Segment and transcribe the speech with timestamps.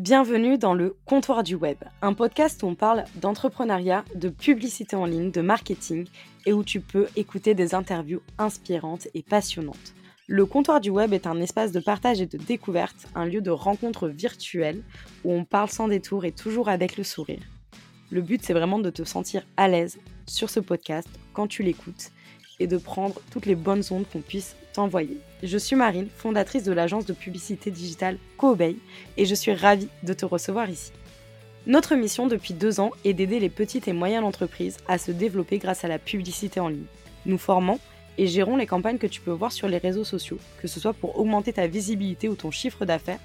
[0.00, 5.04] Bienvenue dans le Comptoir du Web, un podcast où on parle d'entrepreneuriat, de publicité en
[5.04, 6.06] ligne, de marketing
[6.46, 9.92] et où tu peux écouter des interviews inspirantes et passionnantes.
[10.26, 13.50] Le Comptoir du Web est un espace de partage et de découverte, un lieu de
[13.50, 14.82] rencontre virtuelle
[15.22, 17.42] où on parle sans détour et toujours avec le sourire.
[18.10, 22.10] Le but, c'est vraiment de te sentir à l'aise sur ce podcast quand tu l'écoutes
[22.60, 25.18] et de prendre toutes les bonnes ondes qu'on puisse t'envoyer.
[25.42, 28.76] Je suis Marine, fondatrice de l'agence de publicité digitale Coobay,
[29.16, 30.92] et je suis ravie de te recevoir ici.
[31.66, 35.58] Notre mission depuis deux ans est d'aider les petites et moyennes entreprises à se développer
[35.58, 36.84] grâce à la publicité en ligne.
[37.26, 37.78] Nous formons
[38.16, 40.94] et gérons les campagnes que tu peux voir sur les réseaux sociaux, que ce soit
[40.94, 43.18] pour augmenter ta visibilité ou ton chiffre d'affaires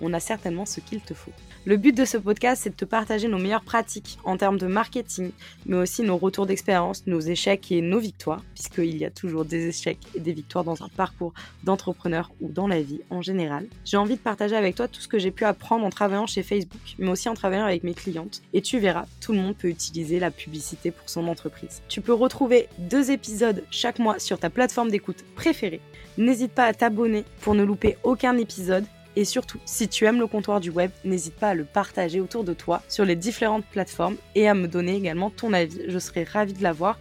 [0.00, 1.32] on a certainement ce qu'il te faut.
[1.64, 4.66] Le but de ce podcast, c'est de te partager nos meilleures pratiques en termes de
[4.66, 5.30] marketing,
[5.64, 9.68] mais aussi nos retours d'expérience, nos échecs et nos victoires, puisqu'il y a toujours des
[9.68, 11.32] échecs et des victoires dans un parcours
[11.62, 13.68] d'entrepreneur ou dans la vie en général.
[13.84, 16.42] J'ai envie de partager avec toi tout ce que j'ai pu apprendre en travaillant chez
[16.42, 18.42] Facebook, mais aussi en travaillant avec mes clientes.
[18.52, 21.80] Et tu verras, tout le monde peut utiliser la publicité pour son entreprise.
[21.88, 25.80] Tu peux retrouver deux épisodes chaque mois sur ta plateforme d'écoute préférée.
[26.18, 30.26] N'hésite pas à t'abonner pour ne louper aucun épisode et surtout, si tu aimes le
[30.26, 34.16] comptoir du web, n'hésite pas à le partager autour de toi sur les différentes plateformes
[34.34, 35.80] et à me donner également ton avis.
[35.88, 36.98] Je serai ravie de l'avoir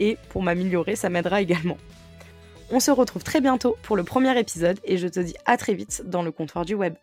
[0.00, 1.78] et pour m'améliorer, ça m'aidera également.
[2.70, 5.74] On se retrouve très bientôt pour le premier épisode et je te dis à très
[5.74, 6.94] vite dans le comptoir du web.